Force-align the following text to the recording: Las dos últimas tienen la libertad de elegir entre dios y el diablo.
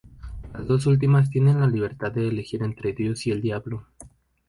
Las 0.55 0.65
dos 0.65 0.87
últimas 0.87 1.29
tienen 1.29 1.59
la 1.59 1.67
libertad 1.67 2.11
de 2.11 2.27
elegir 2.27 2.63
entre 2.63 2.91
dios 2.93 3.27
y 3.27 3.31
el 3.31 3.39
diablo. 3.39 3.85